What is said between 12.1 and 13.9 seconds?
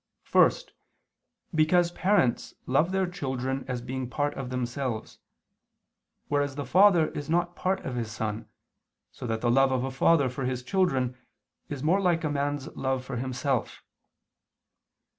a man's love for himself.